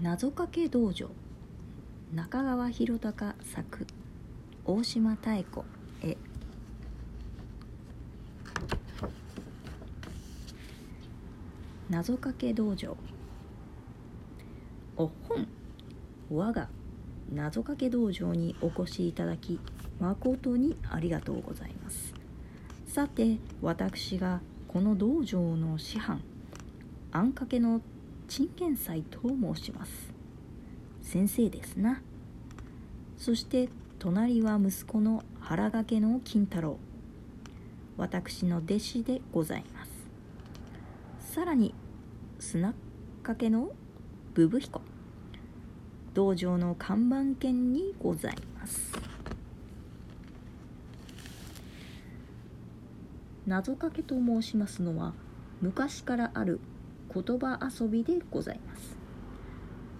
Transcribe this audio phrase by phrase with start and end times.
[0.00, 1.08] 謎かけ道場。
[2.12, 3.86] 中川博隆作
[4.64, 5.64] 大島妙子
[6.02, 6.16] 絵。
[11.88, 12.96] 謎かけ道場。
[14.96, 15.46] お本
[16.28, 16.68] 我が
[17.32, 19.60] 謎かけ道場にお越しいただき
[20.00, 22.14] 誠にありがとうございます。
[22.88, 26.20] さて私がこの道場の師範
[27.12, 27.80] あんかけの
[28.28, 30.12] 陳建斎と申します。
[31.02, 32.02] 先生ですな。
[33.16, 36.78] そして隣は息子の腹掛けの金太郎。
[37.96, 41.34] 私の弟子でございます。
[41.34, 41.74] さらに
[42.38, 42.74] 砂
[43.22, 43.72] かけの
[44.34, 44.80] ブブ彦。
[46.12, 48.92] 道場の看板犬にございます。
[53.46, 55.12] 謎かけと申しますのは
[55.60, 56.60] 昔からある
[57.14, 58.96] 言葉遊びでございます。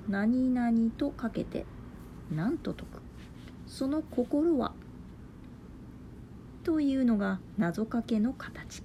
[0.08, 1.64] 何々とかけて
[2.30, 3.02] 何と解く。
[3.66, 4.72] その心は
[6.64, 8.82] というのが謎かけの形。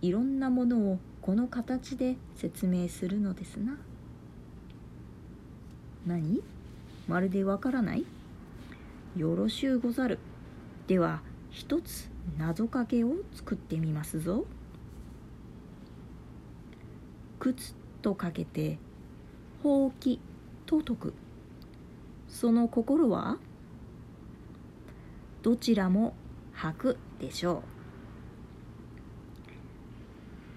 [0.00, 3.76] いろんなものをこの形で説明するのですな。
[6.06, 6.42] 何？
[7.06, 8.06] まるでわからない？
[9.16, 10.18] よろしゅうござる。
[10.86, 14.46] では一つ謎かけを作ってみますぞ。
[17.40, 18.78] 靴とかけて
[19.62, 20.20] ほうき
[20.66, 21.14] と解く。
[22.28, 23.38] その心は
[25.42, 26.14] どちらも
[26.54, 27.62] 履くでしょ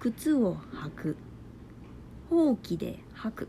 [0.00, 1.16] 靴を履く。
[2.28, 3.48] ほうきで履く。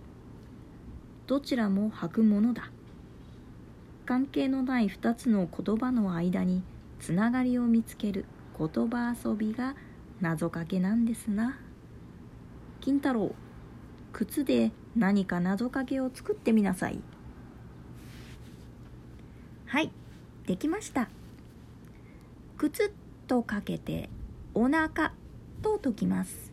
[1.28, 2.72] どちらも履くものだ。
[4.06, 6.64] 関係のない2つの言葉の間に
[7.00, 8.24] つながりを見つける
[8.58, 9.76] 言葉遊びが
[10.22, 11.60] 謎かけなんですな。
[12.86, 13.34] 金太郎。
[14.14, 17.00] 靴で何か謎かけを作ってみなさい。
[19.66, 19.92] はい
[20.46, 21.10] できました。
[22.60, 22.94] 靴
[23.26, 24.12] とかけて
[24.54, 25.14] お腹
[25.64, 26.52] と解きます。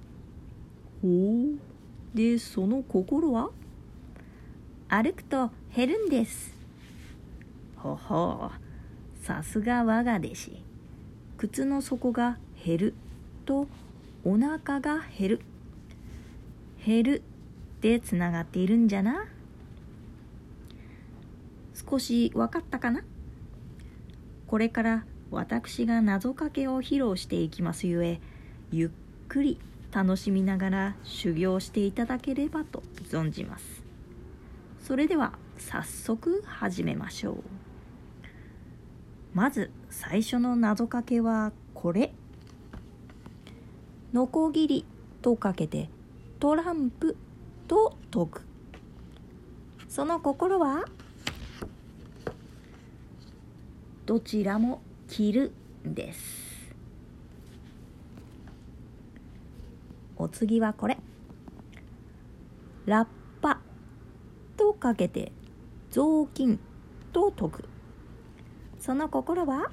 [1.02, 2.16] ほう。
[2.16, 3.50] でその心は？
[4.88, 6.54] 歩くと減るんです。
[7.76, 8.50] ほほ
[9.20, 9.22] う。
[9.22, 10.62] さすが我が弟子。
[11.36, 12.94] 靴の底が減る
[13.44, 13.68] と
[14.24, 15.42] お腹が減る
[16.84, 17.22] 減る
[17.80, 19.26] でつながっているんじゃな？
[21.74, 23.02] 少し分かったかな？
[24.46, 28.20] これから私が謎かけを披露していきますゆえ
[28.70, 28.90] ゆっ
[29.28, 29.58] くり
[29.92, 33.82] 楽しみながら修行していただければと存じます。
[34.80, 37.42] それでは早速始めましょう。
[39.32, 42.12] まず最初の謎かけはこれ。
[44.12, 44.84] のこぎり
[45.22, 45.88] とかけて
[46.42, 47.16] トランプ
[47.68, 48.42] と解く。
[49.88, 50.84] その心は？
[54.06, 55.52] どちらも着る
[55.84, 56.74] です。
[60.16, 60.98] お次はこれ。
[62.86, 63.06] ラッ
[63.40, 63.60] パ
[64.56, 65.30] とかけて
[65.92, 66.58] 雑巾
[67.12, 67.68] と解く。
[68.80, 69.70] その心は？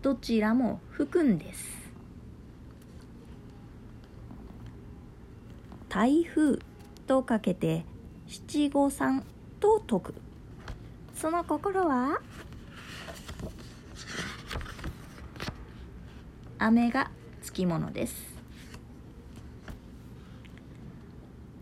[0.00, 1.89] どちらも吹くんです。
[5.90, 6.60] 台風
[7.08, 7.84] とかけて
[8.28, 9.24] 七五三
[9.58, 10.14] と解く。
[11.16, 12.20] その心は？
[16.60, 17.10] 雨が
[17.42, 18.14] つきものです。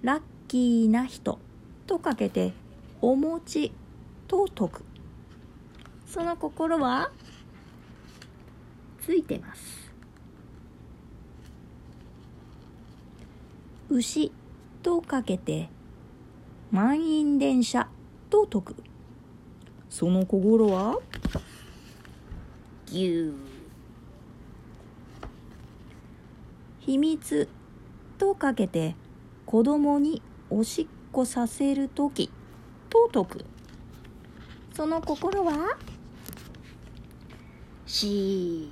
[0.03, 1.39] ラッキーな人
[1.87, 2.53] とかけて
[3.01, 3.73] お餅
[4.27, 4.85] と解く。
[6.07, 7.11] その心は？
[9.01, 9.88] ついてます。
[13.91, 14.31] 牛
[14.83, 15.71] とかけて
[16.71, 17.89] 満員電車
[18.29, 18.77] と解く。
[19.89, 20.99] その心は？
[22.85, 23.35] ぎゅー
[26.81, 27.49] 秘密
[28.19, 28.95] とかけて
[29.47, 30.21] 子供に
[30.51, 32.31] おしっこさせる時
[32.91, 33.45] と解く。
[34.75, 35.79] その心は？
[37.87, 38.71] し。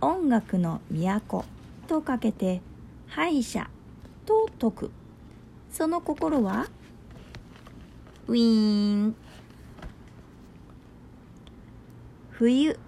[0.00, 1.44] 音楽の都
[1.86, 2.60] とかけて
[3.06, 3.68] 歯医者
[4.24, 4.90] と解く。
[5.70, 6.66] その心は
[8.26, 9.16] ウィーン。
[12.30, 12.78] 冬。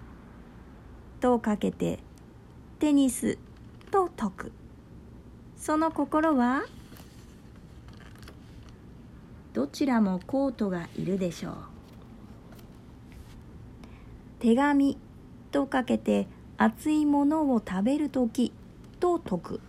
[1.21, 1.99] とかけて
[2.79, 3.39] テニス。
[3.91, 4.53] と解く。
[5.57, 6.65] その心は
[9.55, 11.55] どちらもコートがいるでしょう。
[14.41, 14.99] 手紙。
[15.51, 16.27] とかけて
[16.57, 18.53] 熱いものを食べるとき。
[19.05, 19.61] と解く。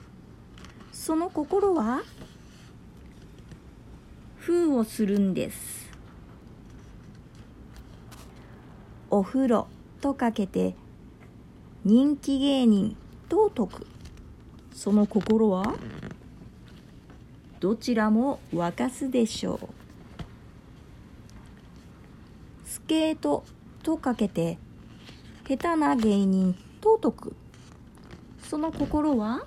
[0.93, 2.03] その心は
[4.37, 5.91] 封をするんです。
[9.09, 9.67] お風呂
[9.99, 10.73] とかけて
[11.83, 12.95] 人気芸人
[13.27, 13.87] と解く。
[14.73, 15.75] その心は
[17.59, 19.67] どちらも沸かすでしょう。
[22.63, 23.43] スケート
[23.83, 24.57] とかけて
[25.45, 27.35] 下手な芸人と解く。
[28.49, 29.45] その心は？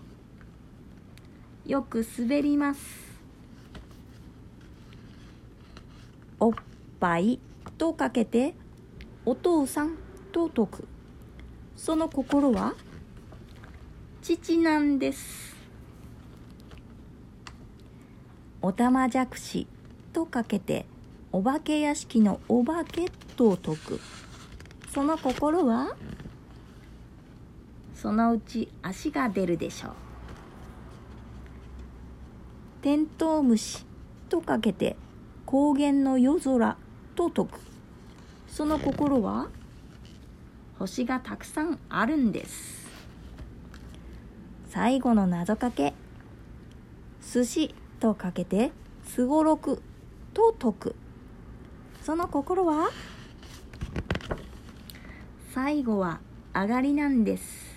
[1.65, 2.81] よく滑ります。
[6.41, 6.55] おっ
[6.99, 7.39] ぱい
[7.79, 8.55] とかけて
[9.25, 9.97] お父さん
[10.33, 10.89] と解く。
[11.77, 12.75] その心は？
[14.21, 15.57] 父なんです。
[18.61, 19.69] おたまじゃくし
[20.13, 20.87] とかけて
[21.31, 24.01] お化け屋敷のお化けと解く。
[24.93, 25.97] その心は？
[28.01, 29.93] そのうち足が出るでしょう。
[32.83, 33.85] テントウムシ
[34.29, 34.97] とかけて
[35.45, 36.77] 高原の夜空
[37.17, 37.59] と解く。
[38.47, 39.49] その心は
[40.79, 42.87] 星がたくさんあるんです。
[44.69, 45.93] 最後の謎かけ
[47.21, 48.71] 寿司とかけて
[49.07, 49.83] すごろく
[50.35, 50.97] と解く。
[52.05, 52.91] その心は？
[55.53, 56.21] 最後は
[56.55, 57.68] 上がりなんです。